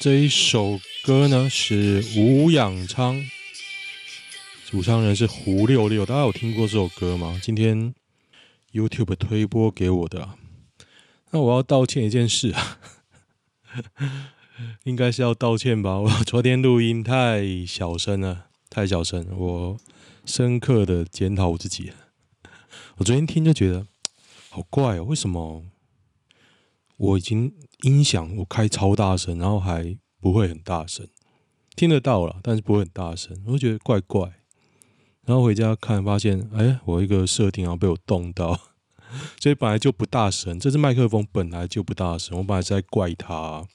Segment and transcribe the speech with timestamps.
[0.00, 3.16] 这一首歌呢是《无氧舱》，
[4.64, 7.38] 主唱人是胡六六，大家有听过这首歌吗？
[7.42, 7.94] 今天
[8.72, 10.26] YouTube 推播给我的。
[11.32, 12.80] 那我要道歉一件事啊，
[14.84, 15.98] 应该是要道歉吧？
[15.98, 19.76] 我昨天录音太小声了，太小声，我
[20.24, 21.92] 深刻的检讨我自己。
[22.96, 23.86] 我昨天听就觉得
[24.48, 25.62] 好怪哦，为什么
[27.00, 31.08] 我已经音响我开超大声，然后还不会很大声，
[31.74, 34.30] 听得到了，但是不会很大声，我就觉得怪怪。
[35.24, 38.60] 然后回家看，发现哎，我一个设定好像被我动到，
[39.40, 40.60] 所以本来就不大声。
[40.60, 43.66] 这支麦克风本来就不大声，我本来是在怪它，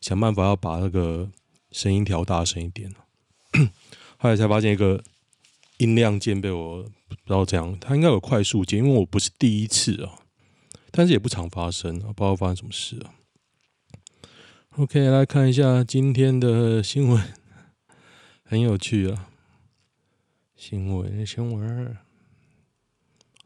[0.00, 1.30] 想办法要把那个
[1.70, 2.92] 声音调大声一点。
[4.18, 5.00] 后来才发现一个
[5.78, 10.18] 音量键被我不知道怎样，它应该有快速键，因为我不是第一次啊，
[10.92, 13.14] 但是也不常发生啊，不知道发生什么事啊。
[14.76, 17.20] OK，来看一下今天的新闻，
[18.44, 19.30] 很有趣啊。
[20.54, 21.96] 新闻新闻，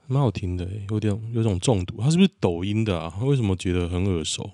[0.07, 2.01] 蛮好听的，有点有种中毒。
[2.01, 3.17] 它是不是抖音的啊？
[3.23, 4.51] 为什么觉得很耳熟？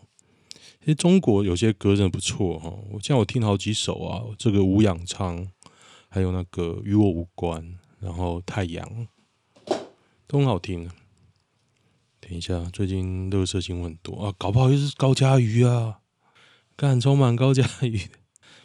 [0.81, 5.49] 其实中国有些歌真的不错哈，我像我听好几首啊，这个无氧唱，
[6.09, 9.09] 还有那个与我无关，然后太阳，
[10.27, 10.91] 都很好听。
[12.25, 15.99] 等一下，最近垃圾新闻很多啊，搞不好又是高嘉瑜啊。
[16.77, 18.00] 干，充满高嘉瑜，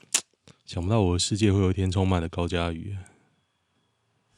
[0.64, 2.96] 想不到我的世界会有一天充满了高嘉瑜。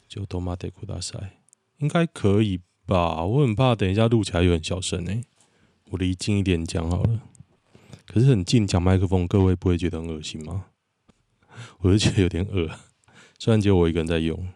[0.08, 1.41] 就多玛德库大赛，
[1.79, 3.25] 应该可以吧？
[3.25, 5.25] 我很怕等一下录起来有点小声诶，
[5.91, 7.22] 我离近一点讲好了。
[8.08, 10.68] 可是很近讲麦克风，各位不会觉得很恶心吗？
[11.79, 12.69] 我就觉得有点恶，
[13.38, 14.47] 虽然只有我一个人在用。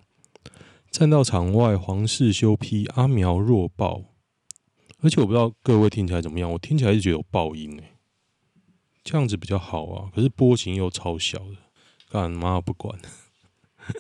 [0.90, 4.02] 站到场外，黄世修批阿苗弱爆，
[5.04, 7.98] 而且我不知道各位听起来怎么样，我听起来是觉得有爆音诶。
[9.04, 11.58] 这样子比较好啊，可是波形又超小的，
[12.10, 12.98] 干妈不管。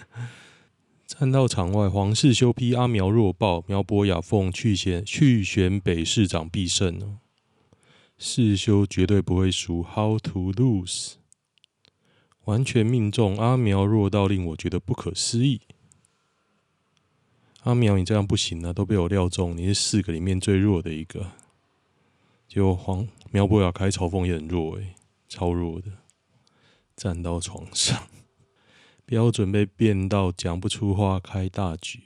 [1.05, 7.19] 站到场外，黄世修批阿苗弱爆，苗博雅奉去选去选北市长必胜哦。
[8.17, 11.15] 世修绝对不会输，How to lose？
[12.45, 15.59] 完全命中，阿苗弱到令我觉得不可思议。
[17.63, 21.31] 阿苗，你这样不行啊，都被我料中，你是四个里面最弱的一个。
[22.45, 24.95] 结果黄苗博雅开嘲讽也很弱诶、
[25.29, 25.87] 超弱的，
[26.95, 28.03] 站到床上，
[29.05, 32.01] 标准被变到讲不出话，开大局，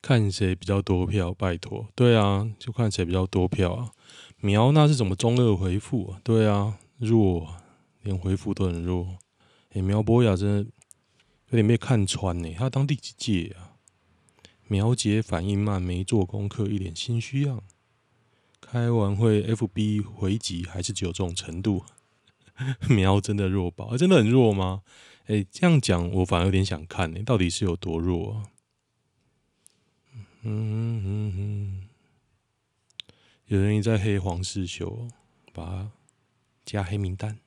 [0.00, 3.90] 看谁比较多票，拜托，对啊，就看谁比较多票啊。
[4.38, 6.20] 苗那是怎么中二回复啊？
[6.22, 7.52] 对啊，弱，
[8.02, 9.16] 连回复都很弱。
[9.72, 10.70] 诶、苗博雅真的
[11.48, 13.63] 有点被看穿呢、他当第几届啊？
[14.66, 17.62] 苗姐反应慢，没做功课，一脸心虚样。
[18.60, 21.84] 开完会，FB 回击还是只有这种程度？
[22.88, 24.82] 苗真的弱爆，真的很弱吗？
[25.26, 28.42] 哎、这样讲我反而有点想看呢、到底是有多弱啊？
[30.42, 31.88] 嗯嗯嗯，
[33.46, 35.08] 有人在黑黄世修，
[35.52, 35.90] 把他
[36.64, 37.38] 加黑名单。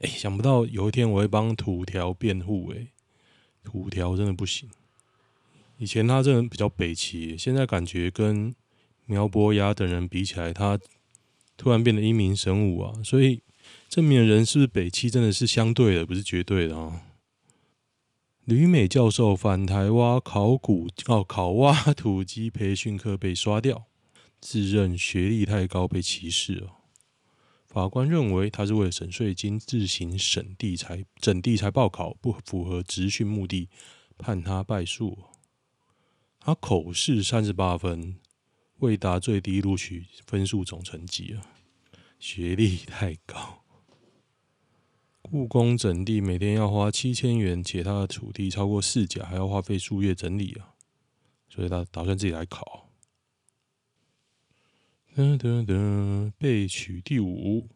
[0.00, 2.88] 哎、想不到有一天我会帮土条辩护，哎，
[3.64, 4.68] 土条真的不行。
[5.78, 8.54] 以前他真的比较北齐、现在感觉跟。
[9.10, 10.78] 苗博雅等人比起来，他
[11.56, 12.92] 突然变得英明神武啊！
[13.02, 13.40] 所以
[13.88, 17.06] 证明人是不是北齐真的是相对的，不是绝对的啊。
[18.44, 23.86] 吕美教授返台挖考古哦，考挖土机培训课被刷掉，
[24.42, 26.72] 自认学历太高被歧视哦。
[27.66, 33.70] 法官认为他是为了省税金自行审地才整地才报考，不符合职训目的，
[34.18, 35.16] 判他败诉。
[36.40, 38.18] 他口试三十八分，
[38.78, 41.42] 未达最低录取分数总成绩啊，
[42.18, 43.64] 学历太高。
[45.20, 50.74] 故宫整地每天要花七千元，且他的土地超过四甲，还要花费数月整理啊，
[51.50, 52.88] 所以他打算自己来考。
[55.14, 57.68] 噔噔噔，备取第五，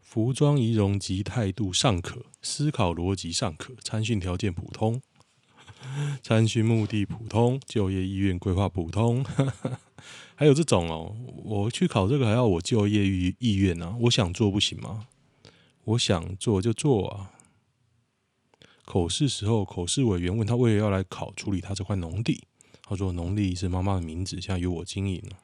[0.00, 5.00] 服装仪容及态度尚可，思考逻辑尚可，参训条件普通，
[6.22, 9.24] 参训目的普通，就业意愿规划普通。
[10.34, 13.96] 还有这种哦，我去考这个还要我就业意意愿啊？
[14.02, 15.08] 我想做不行吗？
[15.84, 17.32] 我想做就做啊。
[18.84, 22.44] 口试时候，口试委员问他为何要来考处理他这块农地，
[22.82, 25.38] 他说农地是妈妈的名字，现在由我经营了。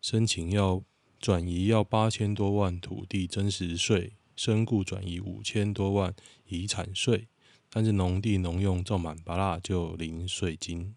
[0.00, 0.82] 申请要
[1.20, 6.14] 转移要八千多万土地增值税，身故转移五千多万
[6.48, 7.28] 遗产税，
[7.76, 10.96] 但是农地农用种满芭乐就零税金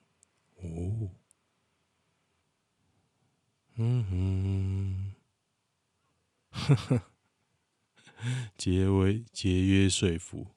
[0.62, 1.10] 哦。
[3.76, 5.14] 嗯哼，
[6.56, 7.02] 呵呵，
[8.56, 10.48] 节为节约税负，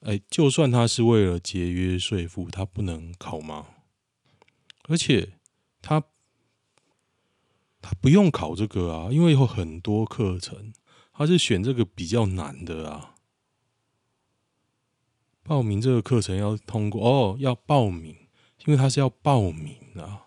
[0.00, 3.68] 哎，就算他是为了节约税负，他不能考吗？
[4.88, 5.34] 而且
[5.80, 6.02] 他
[7.80, 10.72] 他不用考这个啊，因为有很多课程，
[11.12, 13.14] 他是选这个比较难的啊。
[15.50, 18.14] 报名这个课程要通过哦，要报名，
[18.66, 20.26] 因为他是要报名啊，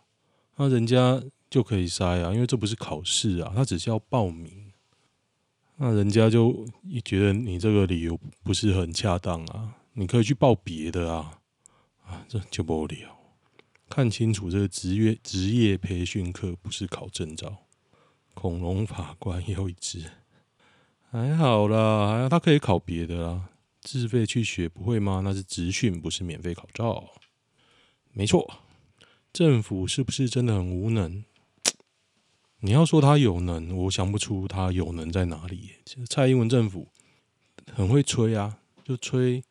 [0.58, 1.24] 那人家。
[1.54, 4.74] 就可以筛啊，因为这不是考试啊，他只是要报名。
[5.76, 6.66] 那人家就
[7.06, 11.40] 觉得你这个理由不是很恰当啊，你可以去报别的啊，
[12.08, 13.16] 啊，这就无聊。
[13.88, 17.56] 看清楚，这个职业职业培训课不是考证照。
[18.34, 20.10] 恐龙法官又一只，
[21.12, 23.50] 还好啦，他可以考别的啦，
[23.84, 25.22] 自费去学不会吗？
[25.24, 27.12] 那是职训，不是免费考照。
[28.14, 28.62] 没错，
[29.34, 31.24] 政府是不是真的很无能？
[32.60, 35.72] 你要说他有能，我想不出他有能在哪里。
[36.10, 36.88] 蔡英文政府
[37.74, 39.44] 很会吹啊，就吹，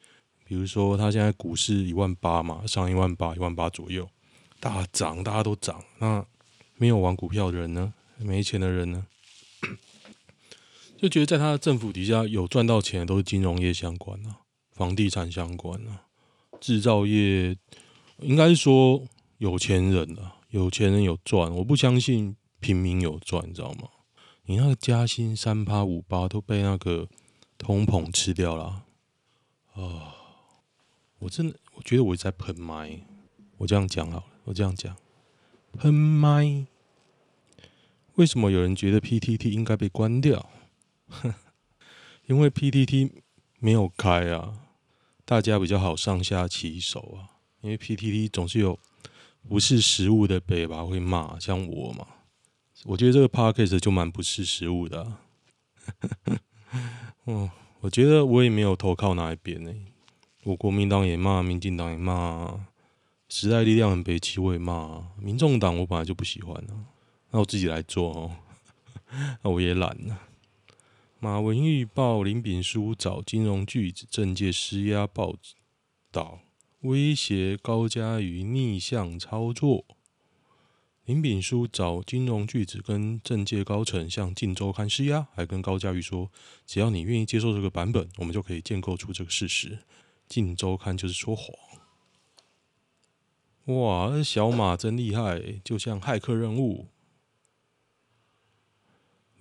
[0.44, 4.08] 比如说他现在股市一万八嘛，上一万八，一万八左右，
[4.58, 5.85] 大涨，大家都涨。
[5.99, 6.25] 那
[6.76, 7.93] 没有玩股票的人呢？
[8.17, 9.06] 没钱的人呢？
[11.02, 14.38] 就觉得在他的政府底下有赚到钱的都是金融业相关啊，
[14.70, 16.06] 房地产相关啊，
[16.60, 17.56] 制造业，
[18.20, 19.02] 应该是说
[19.38, 22.37] 有钱人啊，有钱人有赚，我不相信。
[22.60, 23.88] 平民有赚，你知道吗？
[24.44, 27.08] 你那个加薪三趴五趴都被那个
[27.58, 28.84] 通膨吃掉了
[29.75, 30.14] 啊，
[31.19, 33.00] 我真的，我觉得我在喷麦。
[33.56, 34.96] 我这样讲好了，我这样讲，
[35.76, 36.64] 喷麦。
[38.14, 40.49] 为什么有人觉得 PTT 应该被关掉？
[42.26, 43.11] 因为 PTT
[43.59, 44.55] 没有开啊，
[45.25, 47.31] 大家比较好上下其手啊。
[47.61, 48.79] 因为 PTT 总是有
[49.49, 52.06] 不是食物的北吧会骂，像我嘛。
[52.85, 55.20] 我觉得这个 podcast 就蛮不识时务的、啊。
[57.26, 57.49] 嗯，
[57.81, 59.73] 我觉得我也没有投靠哪一边呢、
[60.43, 62.67] 我国民党也骂，民进党也骂，
[63.29, 66.87] 时代力量很北七我也骂，民众党我本来就不喜欢啊。
[67.31, 68.37] 那我自己来做哦。
[69.42, 70.19] 那我也懒了。
[71.25, 75.37] 马文玉报林炳书找金融巨子政界施压报
[76.11, 76.41] 道，
[76.81, 79.85] 威胁高嘉瑜逆向操作。
[81.05, 86.29] 林炳书找金融巨子跟政界高层向《镜周刊》施压，还跟高嘉瑜说
[86.67, 89.76] ：“只要你愿意接受这个版本，我们就可以建构出这个事实。”
[90.26, 91.57] 《镜周刊》就是说谎。
[93.67, 96.88] 哇，小马真厉害，就像骇客任务。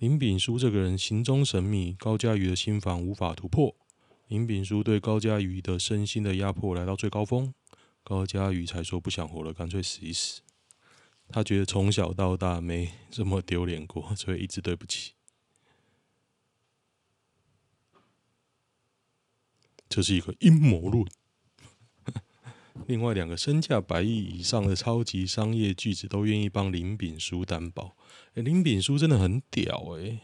[0.02, 3.76] 林炳书这个人行踪神秘，高嘉瑜的心防无法突破。
[4.26, 7.54] 林炳书对高嘉瑜的身心的压迫来到最高峰，
[8.02, 10.40] 高嘉瑜才说不想活了，干脆死一死。
[11.28, 15.12] 他觉得从小到大没这么丢脸过，所以一直对不起。
[19.88, 21.06] 这是一个阴谋论。
[22.86, 27.96] 另外两个身价百亿以上的超级商业巨子都愿意帮林炳书担保。
[28.34, 30.20] 哎，林炳书真的很屌哎！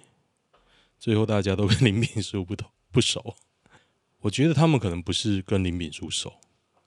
[0.98, 3.36] 最后大家都跟林炳书不同不熟。
[4.20, 6.34] 我觉得他们可能不是跟林炳书熟，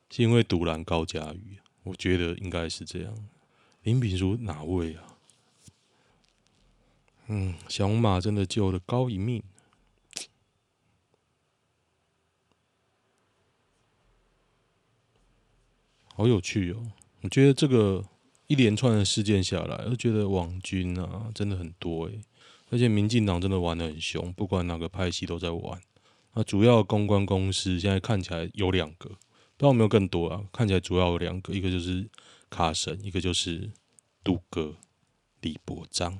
[0.10, 1.58] 是因为独揽高嘉瑜。
[1.84, 3.30] 我觉得应该是这样。
[3.84, 5.18] 林炳书哪位啊？
[7.28, 9.42] 嗯，小马真的救了高一命，
[16.22, 16.84] 好有趣哦！
[17.22, 18.06] 我觉得这个
[18.46, 22.22] 一连串的事件下来，我觉得网军啊真的很多诶，
[22.70, 25.82] 而且民进党真的玩得很凶，不管哪个派系都在玩。
[26.36, 29.18] 那主要公关公司现在看起来有两个，不知
[29.64, 30.44] 道有没有更多啊？
[30.54, 32.08] 看起来主要有两个，一个就是
[32.52, 33.72] 卡神，一个就是
[34.24, 34.76] 杜哥
[35.42, 36.20] 李伯章。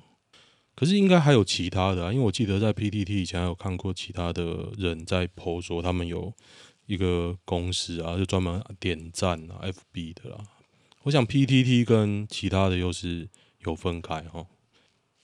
[0.74, 6.34] 可是应该还有其他的啊，因为我记得在 PTT 以前有看过其他的人在 po 说他们有
[6.92, 10.44] 一个公司啊，就专门点赞啊 FB 的啦。
[11.04, 13.30] 我想 PTT 跟其他的又是
[13.60, 14.46] 有分开哈。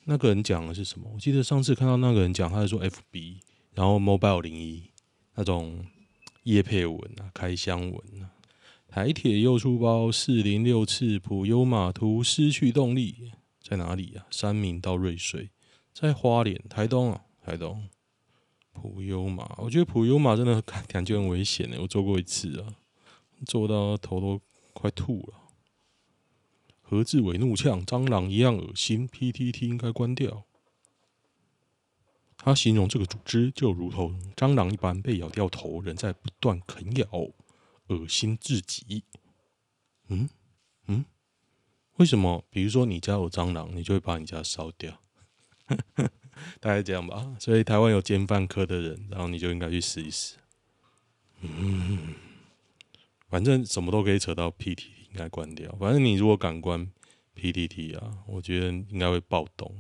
[0.06, 1.12] 那个人讲的是什么？
[1.14, 3.40] 我记得上次看到那个人讲，他是说 FB，
[3.74, 4.90] 然后 Mobile 零一
[5.36, 5.86] 那种
[6.44, 8.32] 叶配文啊，开箱文啊。
[8.88, 13.32] 台铁又出包四零六次普悠玛图失去动力。
[13.62, 14.26] 在哪里、啊？
[14.32, 15.50] 三民到瑞穗，
[15.94, 17.90] 在花莲、台东啊，台东。
[18.80, 21.78] 普悠玛，我觉得普悠玛真的感觉很危险呢。
[21.80, 22.76] 我坐过一次啊，
[23.44, 24.40] 坐到头都
[24.74, 25.34] 快吐了。
[26.84, 30.44] 何志伟怒呛：“蟑螂一样恶心，PTT 应该关掉。”
[32.38, 37.08] 他形容这个组织就如同蟑螂一般，被咬掉头，仍在不断啃咬，
[37.88, 39.04] 恶心至极。
[40.08, 40.30] 嗯
[40.86, 41.04] 嗯。
[41.96, 42.46] 为什么？
[42.52, 45.02] 比如说你家有蟑螂，你就会把你家烧掉，
[46.60, 47.36] 大概这样吧。
[47.40, 50.36] 所以台湾有奸犯科的人，然后你就应该去试一试。
[51.42, 52.16] 嗯，
[53.30, 55.76] 反正什么都可以扯到 PTT，应该关掉。
[55.80, 56.90] 反正你如果敢关
[57.36, 59.74] PTT 啊，我觉得应该会暴动。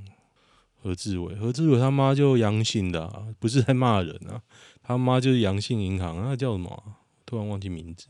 [0.79, 4.41] 何志伟，何志伟他妈就阳性的，不是在骂人啊，
[4.81, 6.95] 他妈就是阳性银行，那叫什么？
[7.25, 8.07] 突然忘记名字。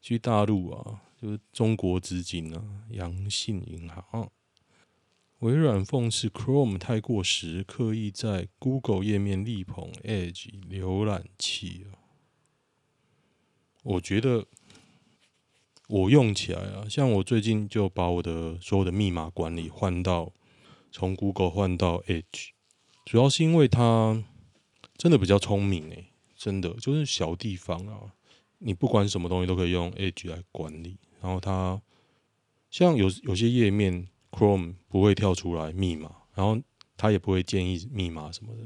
[0.00, 1.02] 去大陆啊。
[1.20, 4.30] 就是中国资金啊，阳信银行。
[5.40, 11.86] 微软讽刺 Chrome 太过时，刻意在 Google 页面力捧 Edge 浏览器。
[13.82, 14.46] 我觉得
[15.88, 20.34] 我用起来啊，像我最近就把我的所有的密码管理换到
[20.92, 22.50] 从 Google 换到 Edge，
[23.06, 24.22] 主要是因为它
[24.98, 28.12] 真的比较聪明诶，真的就是小地方啊，
[28.58, 30.98] 你不管什么东西都可以用 Edge 来管理。
[31.22, 31.80] 然后它
[32.70, 36.60] 像有有些页面，Chrome 不会跳出来密码，然后
[36.96, 38.62] 它也不会建议密码什么的，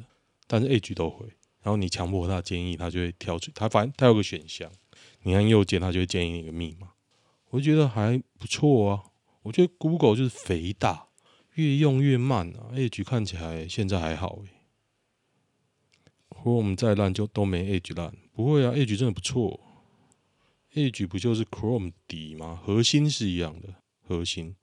[0.46, 1.26] 但是 Edge 都会。
[1.62, 3.50] 然后你强迫它建议，它就会跳出。
[3.54, 4.70] 它反正它有个选项，
[5.22, 6.90] 你按右键，它就会建议你一个密码。
[7.50, 9.02] 我觉得还不错啊。
[9.42, 11.08] 我觉得 Google 就是肥大，
[11.54, 12.68] 越用越慢啊。
[12.74, 14.50] Edge 看起来现在还好诶。
[16.28, 19.60] Chrome 再烂就都没 Edge 烂，不会啊，Edge 真的不错。
[20.74, 22.60] Edge 不就是 Chrome 底吗？
[22.62, 23.74] 核心是一样的，
[24.06, 24.56] 核心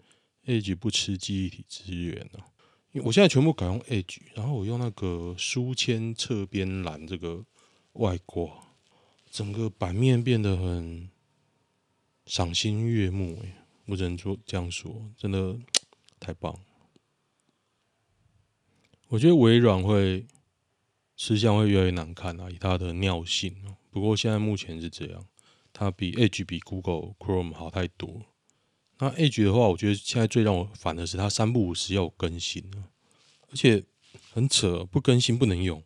[0.46, 2.46] Edge 不吃记忆体资源啊。
[2.92, 7.46] 因为我现在全部改用 Edge，然后我用那个书签侧边栏这个
[7.94, 8.68] 外挂，
[9.30, 11.10] 整个版面变得很
[12.26, 13.40] 赏心悦目。
[13.44, 15.58] 哎，我只能说这样说，真的
[16.20, 16.60] 太棒了。
[19.08, 20.26] 我觉得微软会
[21.16, 23.56] 吃相会越来越难看啊，以它的尿性。
[23.90, 25.26] 不过现在目前是这样。
[25.74, 28.26] 它比 Edge 比 Google Chrome 好太多。
[29.02, 32.64] 那 Edge 的话，我觉得现在最让我烦的是它三不五时要更新，
[33.50, 33.84] 而且
[34.32, 35.84] 很扯，不更新不能用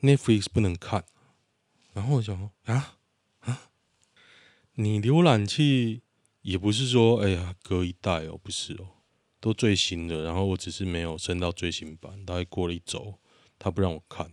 [0.00, 1.04] ，Netflix 不能看。
[1.92, 2.98] 然后我想说啊
[3.40, 3.70] 啊，
[4.74, 6.02] 你浏览器
[6.42, 8.86] 也不是说哎呀隔一代哦，不是哦，
[9.40, 10.22] 都最新的。
[10.22, 13.18] 然后我只是没有升到最新版，大概过了一周，
[13.58, 14.30] 它不让我看。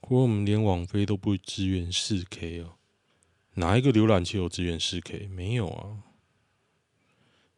[0.00, 2.76] Chrome 连网飞都不支援 4K 哦，
[3.56, 5.30] 哪一个浏览器有支援 4K？
[5.30, 6.02] 没有啊。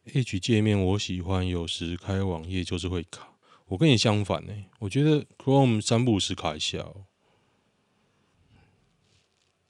[0.05, 3.33] Edge 界面我喜欢，有时开网页就是会卡。
[3.67, 7.05] 我跟你相反呢，我觉得 Chrome 三不五时卡一下哦。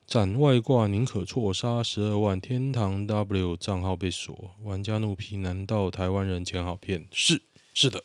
[0.05, 7.07] 斩外挂宁可错杀十二万，天堂 W 账号被锁，玩家怒批：难道台湾人钱好骗？
[7.11, 7.41] 是
[7.73, 8.03] 是的，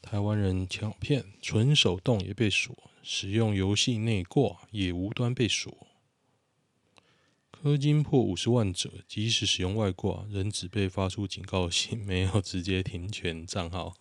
[0.00, 2.76] 台湾人钱好骗，纯手动也被锁。
[3.02, 5.88] 使用游戏内挂也无端被锁，
[7.62, 13.94] 氪金破五十万者，即使使用外挂，仍只被发出警告信，没有直接停权账号。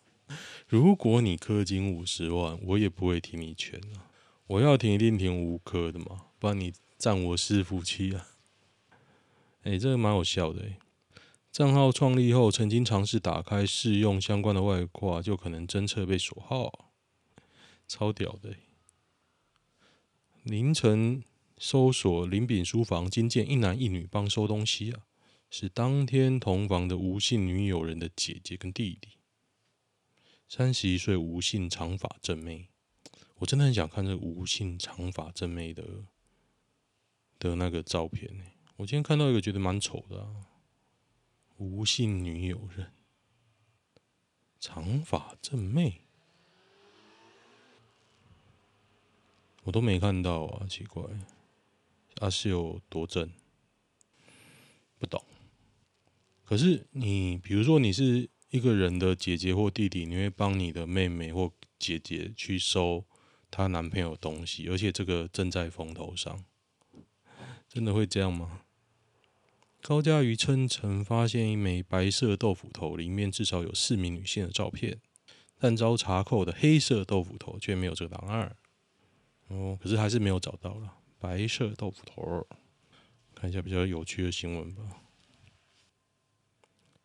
[0.67, 4.09] 如果你氪金五十万，我也不会停你权啊！
[4.47, 8.29] 我要停一定停无氪的嘛，不然你占我伺服器啊！
[9.61, 10.79] 哎、这个蛮有效的、欸。
[11.51, 16.89] 账号创立后，曾经尝试打开试用相关的外挂，就可能侦测被锁号，
[17.87, 18.57] 超屌的、欸。
[20.41, 21.23] 凌晨
[21.63, 25.05] 搜索林炳书房，惊见一男一女帮收东西啊，
[25.51, 29.09] 是当天同房的吴姓女友人的姐姐跟弟弟。
[30.49, 32.69] 三十一岁吴姓长发正妹，
[33.35, 35.83] 我真的很想看这吴姓长发正妹的
[37.37, 38.43] 的那个照片呢。
[38.77, 40.47] 我今天看到一个觉得蛮丑的啊，
[41.57, 42.91] 吴姓女友人，
[44.59, 46.01] 长发正妹。
[49.61, 51.03] 我都没看到啊，奇怪。
[52.21, 53.27] 他是有多正？
[54.99, 55.19] 不懂。
[56.45, 63.05] 可是你比如说你是一个人的姐姐或弟弟，你会帮你的妹妹或姐姐去收
[63.49, 66.45] 她男朋友东西，而且这个正在风头上，
[67.67, 68.61] 真的会这样吗？
[69.81, 75.01] 高嘉瑜称曾发现一枚白色豆腐头，里面至少有四名女性的照片，
[75.57, 78.55] 但遭查扣的黑色豆腐头却没有这个档案。
[79.47, 82.45] 哦，可是还是没有找到了白色豆腐头。
[83.33, 84.83] 看一下比较有趣的新闻吧。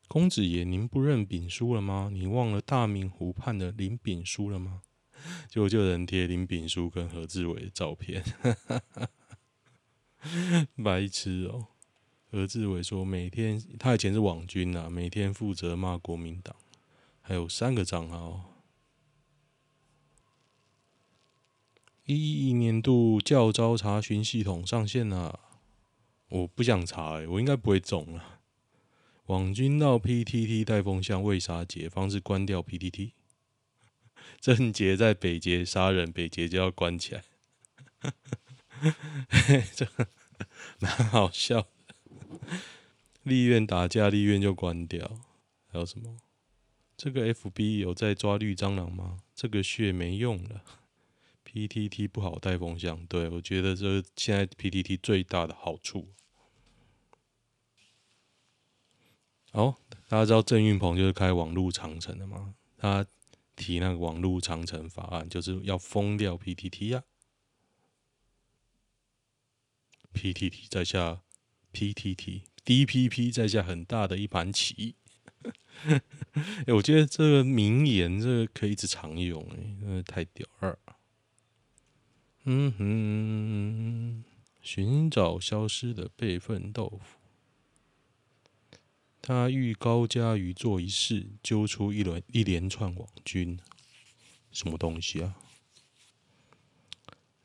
[0.09, 2.11] 公子爷，您不认丙叔了吗？
[2.13, 4.83] 你忘了大明湖畔的林丙叔了吗？
[5.49, 8.23] 就就有人贴林丙书跟何志伟的照片，
[10.85, 11.69] 白痴哦。
[12.31, 16.55] 何志伟说：“每天他以前是网军啊，每天负责骂国民党，
[17.23, 18.56] 还有三个账号。
[22.07, 25.41] 一一年度教招查询系统上线了，
[26.29, 28.41] 我不想查、欸，我应该不会中了。
[29.27, 33.11] 网军到 PTT 带风向，为啥解方是关掉 PTT？
[34.41, 37.25] 郑捷在北捷杀人，北捷就要关起来，
[39.75, 39.89] 这
[40.79, 41.67] 蛮好笑。”
[43.25, 45.19] 立院打架，立院就关掉。
[45.67, 46.19] 还有什么？
[46.97, 49.19] 这个 FB 有在抓绿蟑螂吗？
[49.35, 50.63] 这个血没用了。
[51.57, 56.13] PTT 不好带风向，对，我觉得这是现在 PTT 最大的好处。
[59.53, 62.57] 好，大家知道郑运鹏就是开网路长城的吗？
[62.77, 63.07] 他
[63.57, 67.01] 提那个网路长城法案，就是要封掉 PTT 呀、啊。
[70.13, 71.23] PTT 在下。
[71.73, 74.95] PTT DPP 在下很大的一盘棋，
[75.85, 76.01] 哎，
[76.73, 80.79] 我觉得这个名言这个可以一直常用，哎，真的太屌了。
[82.49, 84.25] 嗯哼，
[84.63, 87.19] 寻找消失的备份豆腐。
[89.21, 93.59] 他欲高家于做一事，揪出一轮一连串网军，
[94.53, 95.37] 什么东西啊？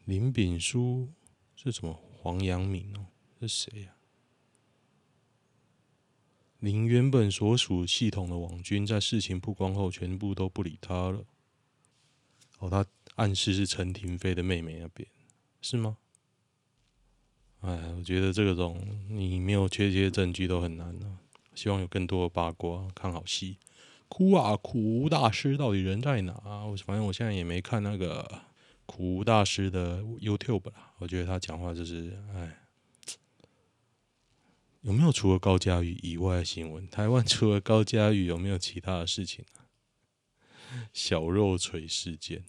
[0.06, 1.10] 林炳书
[1.56, 2.00] 是什么？
[2.22, 3.08] 黄阳明哦，
[3.40, 3.96] 是谁呀？
[6.60, 11.26] 林原本所属系统的网军，在事情曝光后，全部都不理他了。
[12.60, 15.08] 哦，他暗示是陈廷妃的妹妹那边，
[15.62, 15.97] 是吗？
[17.60, 21.19] 哎，我觉得这种你没有确切证据都很难呢、
[21.54, 23.58] 希望有更多的八卦，看好戏。
[24.08, 26.34] 哭啊，苦无大师到底人在哪？
[26.65, 28.43] 我反正我现在也没看那个
[28.86, 30.93] 苦无大师的 YouTube 啦。
[30.97, 32.58] 我觉得他讲话就是，哎。
[34.82, 36.88] 有没有除了高嘉宇以外的新闻？
[36.88, 39.69] 台湾除了高嘉宇，有没有其他的事情啊？
[40.91, 42.43] 小肉锤事件，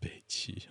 [0.00, 0.62] 北七，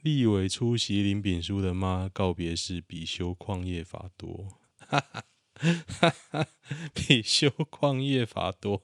[0.00, 5.00] 立委出席林炳书的妈告别式，比修矿业法多，哈
[6.30, 6.46] 哈，
[6.94, 8.82] 比修矿业法多，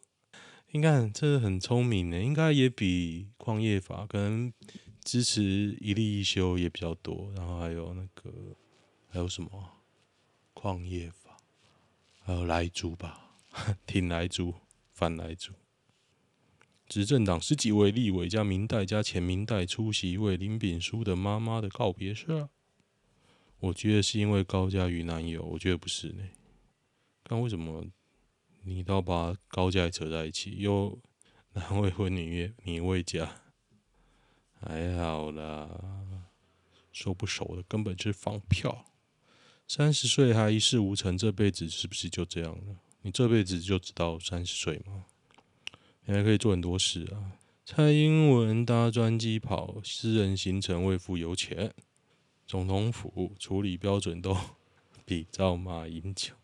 [0.73, 4.53] 你看这很聪明的，应该也比矿业法可能
[5.03, 5.43] 支持
[5.81, 8.57] 一例一修也比较多，然后还有那个
[9.09, 9.77] 还有什么？
[10.53, 11.39] 矿业法，
[12.23, 13.37] 还有莱猪吧，
[13.87, 14.53] 挺莱猪，
[14.93, 15.53] 反莱猪。
[16.91, 22.49] 执政党十几位立委加民代加前民代出席为林炳书的妈妈的告别式啊。
[23.61, 26.25] 我觉得是因为高嘉瑜男友，我觉得不是呢。
[27.23, 27.87] 但为什么
[28.65, 30.57] 你都要把高嘉扯在一起？
[30.59, 30.99] 又
[31.53, 33.41] 男未婚女未女未嫁，
[34.61, 35.71] 还好啦。
[36.91, 38.87] 说不熟的根本就是放票。
[39.69, 42.77] 三十岁还一事无成，这辈子是不是就这样了？
[43.03, 45.05] 你这辈子就只到三十岁吗？
[46.11, 47.39] 你还可以做很多事啊！
[47.65, 51.73] 蔡英文搭专机跑私人行程未付油钱，
[52.49, 54.37] 总统府处理标准都
[55.05, 56.35] 比照马英九。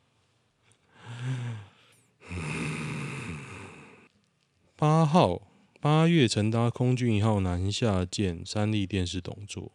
[4.76, 5.42] 八号
[5.80, 9.72] 八月曾搭空军一号南下见三立电视董座。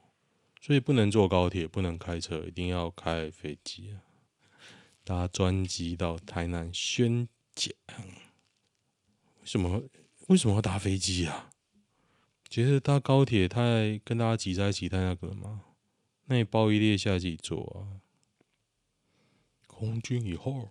[0.61, 3.99] 所以不能坐高铁，不能开车，一定要开飞机啊！
[5.03, 7.73] 搭专机到台南宣讲，
[9.41, 9.83] 为什么？
[10.27, 11.49] 为什么要搭飞机啊？
[12.49, 15.61] 觉得搭高铁太跟大家挤在一起太那个了吗？
[16.25, 17.99] 那你包一列下自己坐啊！
[19.67, 20.69] 空军以后，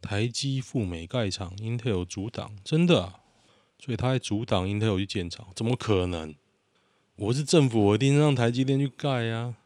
[0.00, 3.20] 台积赴美盖厂，Intel 阻挡，真的啊？
[3.78, 6.34] 所以他还阻挡 Intel 去建厂，怎么可能？
[7.16, 9.56] 我是政府，我一定让台积电去盖呀。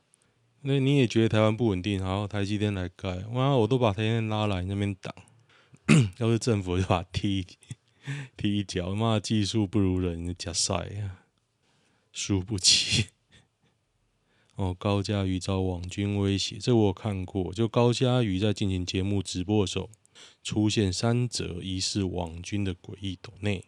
[0.63, 5.15] 那你也觉得台湾不稳定，好，台积电来盖，哇，我都把台积电拉来那边挡。
[6.19, 7.47] 要是政府就把踢
[8.37, 11.19] 踢一脚，妈技术不如人，假赛呀，
[12.13, 13.07] 输不起。
[14.57, 17.53] 哦，高嘉瑜遭网军威胁，这我有看过。
[17.53, 19.91] 就高嘉瑜在进行节目直播的时候，
[20.43, 23.65] 出现三则疑似网军的诡异抖内，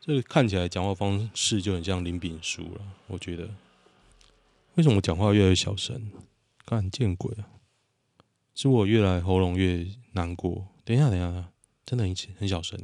[0.00, 2.80] 这个看起来讲话方式就很像林炳书了。
[3.06, 3.48] 我觉得，
[4.74, 6.10] 为什么我讲话越来越小声？
[6.66, 7.48] 干见鬼啊！
[8.54, 10.68] 是我越来喉咙越难过。
[10.84, 11.50] 等一下，等一下，
[11.86, 12.78] 真的很很小声。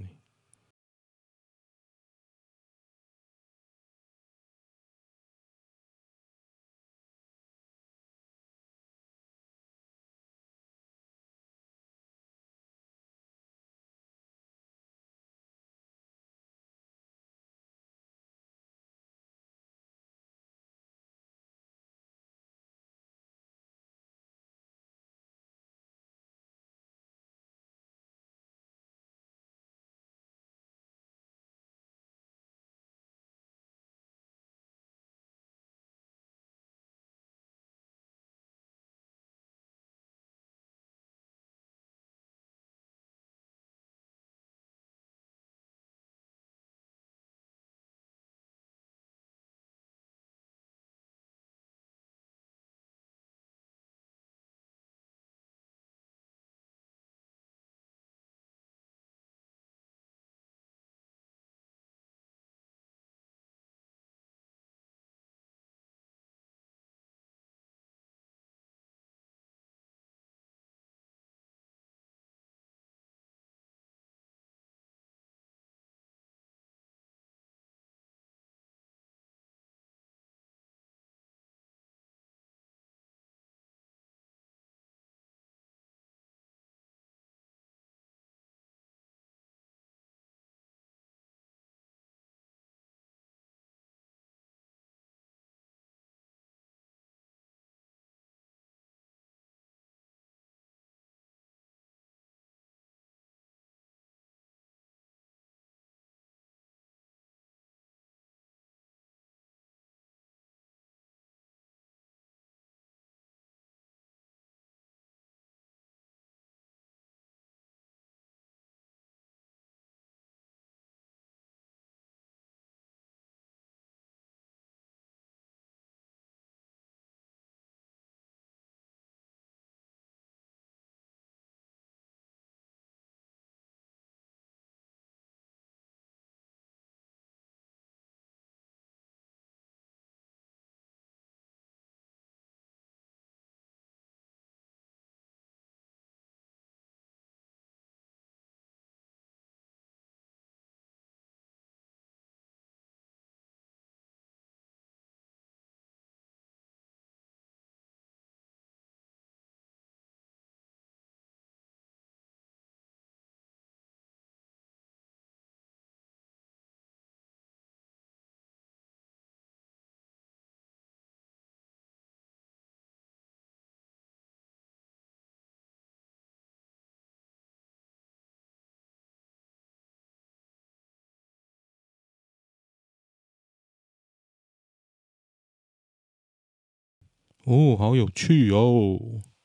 [187.51, 189.01] 哦，好有趣哦！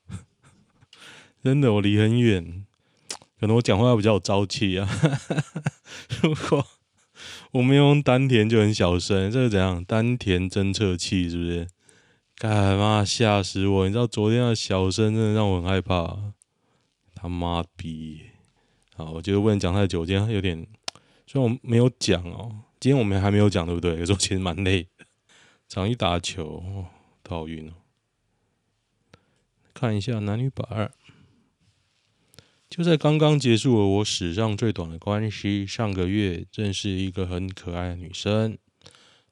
[1.41, 2.63] 真的，我离很远，
[3.39, 4.87] 可能我讲话比较有朝气啊。
[6.21, 6.63] 如果
[7.53, 9.31] 我没用丹田，就很小声。
[9.31, 9.83] 这是怎样？
[9.83, 11.67] 丹田侦测器是不是？
[12.37, 13.87] 干嘛吓死我！
[13.87, 16.15] 你知道昨天的小声真的让我很害怕。
[17.15, 18.21] 他妈逼！
[18.95, 20.63] 好，我觉得不能讲太久，今天有点，
[21.25, 23.97] 虽然我没有讲哦，今天我们还没有讲，对不对？
[23.97, 25.05] 有时候其实蛮累的，
[25.67, 26.85] 常一打球，哦，
[27.23, 27.73] 头好晕哦。
[29.75, 30.93] 看一下男女版，
[32.69, 35.67] 就在刚刚结束了我史上最短的关系。
[35.67, 38.57] 上个月认识一个很可爱的女生，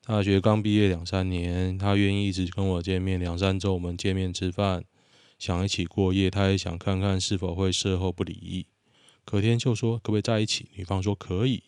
[0.03, 4.84] 大学刚毕业两三年，她愿意一直跟我见面，两三周我们见面吃饭，
[5.39, 8.67] 想一起过夜，她也想看看是否会事后不理。
[9.23, 11.63] 隔天就说可不可以在一起，女方说可以，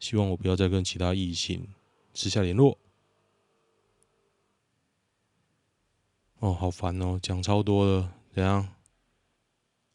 [0.00, 1.68] 希望我不要再跟其他异性
[2.14, 2.78] 私下联络。
[6.42, 8.74] 哦，好烦哦，讲超多了，怎样？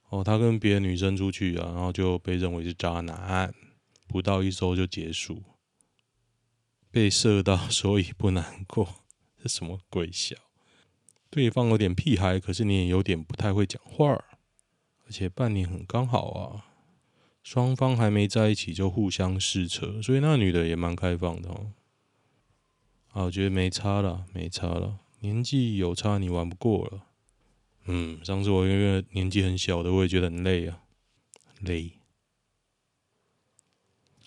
[0.07, 3.53] 哦，他跟别的女生出去啊，然后就被认为是渣男，
[4.07, 5.43] 不到一周就结束，
[6.89, 8.87] 被射到，所以不难过，
[9.43, 10.37] 这什么鬼笑？
[11.29, 14.13] 对方有点屁孩，可是你也有点不太会讲话，
[15.05, 16.65] 而且半年很刚好啊，
[17.43, 21.73] 双方还没在一起就互相试车，所以那女的也蛮开放的哦。
[23.09, 24.99] 啊，我觉得没差了，没差了。
[25.19, 27.03] 年纪有差，你玩不过了。
[27.85, 30.83] 嗯，上次我一个年纪很小的，我也觉得很累啊，
[31.61, 31.93] 累。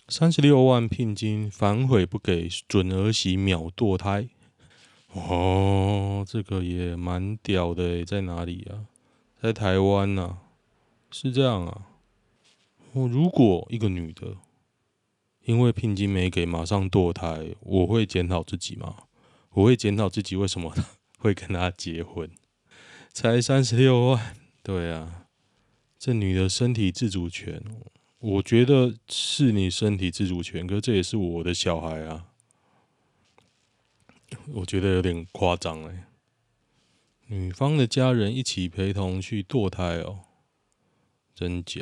[0.07, 4.29] 三十六万聘金反悔不给准儿媳秒堕胎。
[5.13, 8.87] 哦，这个也蛮屌的诶，在哪里啊？
[9.41, 10.37] 在台湾呐？
[11.11, 11.87] 是这样啊。
[12.93, 14.37] 我如果一个女的，
[15.45, 19.03] 因为聘金没给，马上堕胎，我会检讨自己吗？
[19.53, 20.73] 我会检讨自己为什么
[21.19, 22.29] 会跟他结婚？
[23.13, 25.27] 才三十六万，对啊，
[25.99, 27.61] 这女的身体自主权，
[28.19, 32.27] 我觉得是你身体自主权，可这也是我的小孩啊，
[34.53, 36.07] 我觉得有点夸张哎。
[37.27, 40.25] 女方的家人一起陪同去堕胎哦，
[41.35, 41.81] 真假？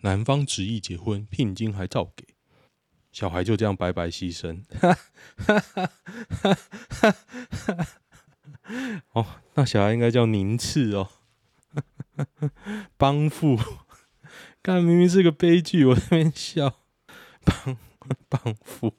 [0.00, 2.24] 男方执意结婚，聘金还照给，
[3.12, 4.62] 小孩就这样白白牺牲。
[9.12, 11.08] 哦，那小孩应该叫宁次哦。
[12.96, 13.58] 帮父，
[14.62, 16.80] 看明明是个悲剧，我在那边笑。
[17.44, 17.76] 帮
[18.28, 18.94] 帮父，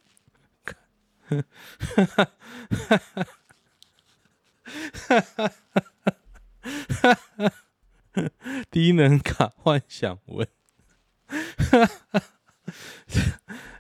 [8.71, 10.47] 低能卡幻想文。
[11.27, 12.21] 哈哈，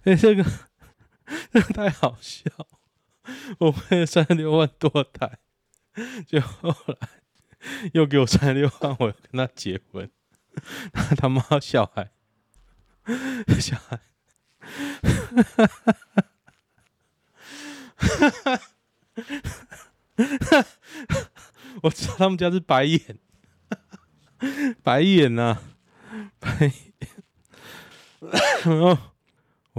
[0.09, 0.43] 哎，这个
[1.51, 2.49] 这个太好笑！
[3.59, 5.37] 我为了三十六万多台，
[6.25, 7.09] 就后来
[7.93, 10.09] 又给我三十六万，我要跟他结婚，
[10.91, 12.09] 他他妈小孩，
[13.59, 13.99] 小孩，
[15.29, 15.93] 哈哈哈
[17.97, 18.59] 哈哈哈
[20.49, 20.65] 哈！
[21.83, 23.19] 我知道他们家是白眼，
[24.81, 25.61] 白眼呐、啊，
[26.39, 26.73] 白眼。
[28.65, 29.08] 哦，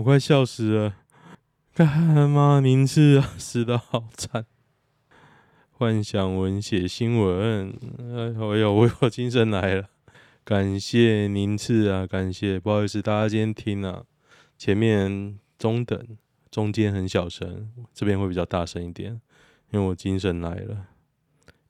[0.01, 0.97] 我快笑死了！
[1.75, 4.47] 干嘛名字啊，死的好惨！
[5.73, 9.91] 幻想文写新闻，哎呦，我有精神来了！
[10.43, 14.05] 感谢名次啊，感谢，不好意思，大家今天听啊，
[14.57, 16.17] 前面中等，
[16.51, 19.21] 中间很小声，这边会比较大声一点，
[19.71, 20.87] 因为我精神来了。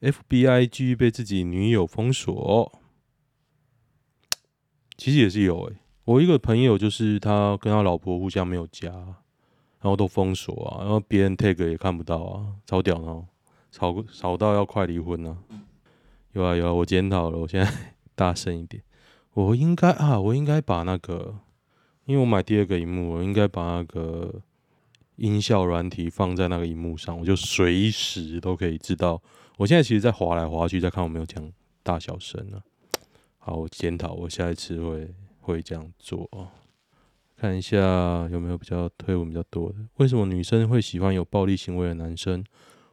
[0.02, 2.80] FBIG 被自己女友封锁，
[4.96, 5.74] 其实也是有诶、
[6.10, 13.26] 我一个朋友就是他跟他老婆互相没有加，然后都封锁啊，然后别人 tag 也看不到啊，超屌哦，
[13.70, 15.38] 吵吵到要快离婚了。
[16.32, 17.72] 有啊有啊，我检讨了，我现在
[18.16, 18.82] 大声一点。
[19.34, 21.36] 我应该啊，我应该把那个，
[22.06, 24.34] 因为我买第二个荧幕，我应该把那个
[25.14, 29.22] 音效软体放在那个荧幕上，我就随时都可以知道。
[29.58, 31.52] 我现在其实在滑来滑去，在看我没有讲
[31.84, 32.60] 大小声呢。
[33.38, 35.14] 好，我检讨，我下一次会。
[35.40, 36.52] 会这样做啊？
[37.36, 39.76] 看一下有没有比较推文比较多的。
[39.96, 42.44] 为什么女生会喜欢有暴力行为的男生？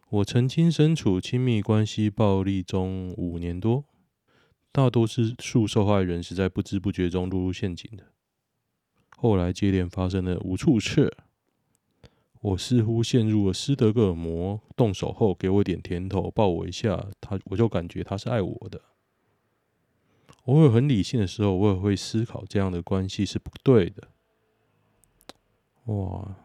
[0.10, 3.84] 我曾经身处亲密关系暴力中五年多，
[4.72, 8.06] 大多数受害人是在不知不觉中落入陷阱的。
[9.18, 11.12] 后来接连发生了无数次，
[12.40, 14.62] 我似乎陷入了斯德哥尔摩。
[14.78, 18.80] 动手后给我点甜头，抱我一下，他我就感觉他是爱我的。
[20.46, 24.08] 偶尔很理性的时候，我也会思考这样的关系是不对的。
[25.86, 26.36] 哇，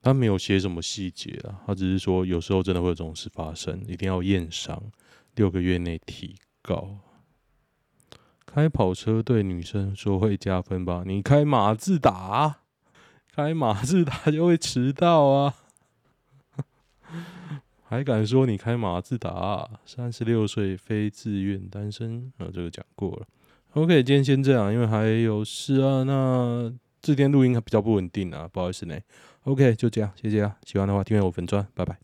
[0.00, 4.82] 他没有写什么细节啊，他只是说有时候真的会有这种事发生，一定要验伤，
[5.34, 6.98] 六个月内提告。
[8.46, 11.02] 开跑车对女生说会加分吧？
[11.06, 12.60] 你开马自达，
[13.30, 15.54] 开马自达就会迟到啊。
[17.88, 19.66] 还敢说你开马自达？
[19.86, 23.26] 三十六岁非自愿单身，呃，这个讲过了。
[23.72, 26.02] OK，今天先这样，因为还有事啊。
[26.02, 26.70] 那
[27.00, 28.94] 这天录音还比较不稳定啊，不好意思呢。
[29.44, 30.54] OK，就这样，谢谢啊。
[30.66, 31.96] 喜欢的话订阅我粉钻，拜拜。